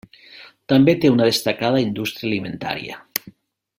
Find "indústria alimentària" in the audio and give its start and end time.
1.89-2.99